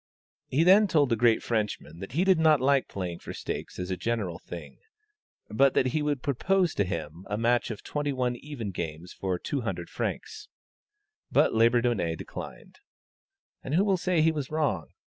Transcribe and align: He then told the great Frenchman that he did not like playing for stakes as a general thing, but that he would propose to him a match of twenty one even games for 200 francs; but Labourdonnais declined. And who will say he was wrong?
He 0.47 0.63
then 0.63 0.87
told 0.87 1.09
the 1.09 1.15
great 1.15 1.43
Frenchman 1.43 1.99
that 1.99 2.13
he 2.13 2.23
did 2.23 2.39
not 2.39 2.59
like 2.59 2.87
playing 2.87 3.19
for 3.19 3.33
stakes 3.35 3.77
as 3.77 3.91
a 3.91 3.95
general 3.95 4.39
thing, 4.39 4.79
but 5.47 5.75
that 5.75 5.85
he 5.89 6.01
would 6.01 6.23
propose 6.23 6.73
to 6.73 6.83
him 6.83 7.23
a 7.29 7.37
match 7.37 7.69
of 7.69 7.83
twenty 7.83 8.11
one 8.11 8.35
even 8.37 8.71
games 8.71 9.13
for 9.13 9.37
200 9.37 9.91
francs; 9.91 10.47
but 11.31 11.53
Labourdonnais 11.53 12.15
declined. 12.15 12.79
And 13.63 13.75
who 13.75 13.85
will 13.85 13.95
say 13.95 14.23
he 14.23 14.31
was 14.31 14.49
wrong? 14.49 14.87